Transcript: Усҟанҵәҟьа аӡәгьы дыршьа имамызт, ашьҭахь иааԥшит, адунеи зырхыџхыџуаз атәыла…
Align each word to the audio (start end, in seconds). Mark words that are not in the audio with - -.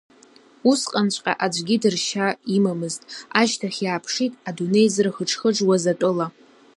Усҟанҵәҟьа 0.69 1.33
аӡәгьы 1.45 1.75
дыршьа 1.81 2.27
имамызт, 2.55 3.01
ашьҭахь 3.41 3.79
иааԥшит, 3.83 4.33
адунеи 4.47 4.87
зырхыџхыџуаз 4.93 5.85
атәыла… 5.91 6.27